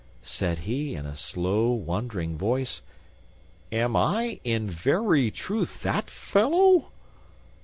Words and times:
Said 0.23 0.57
he 0.65 0.95
in 0.95 1.05
a 1.05 1.15
slow, 1.15 1.67
wondering 1.69 2.35
voice, 2.35 2.81
"Am 3.71 3.95
I 3.95 4.39
in 4.43 4.67
very 4.67 5.29
truth 5.29 5.83
that 5.83 6.09
fellow? 6.09 6.87